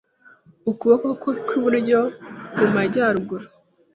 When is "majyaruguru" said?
2.75-3.47